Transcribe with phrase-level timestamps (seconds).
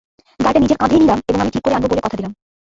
[0.39, 2.33] দায়টা নিজের কাঁধেই নিলাম এবং আমি ঠিক করে আনব বলে কথা দিলাম।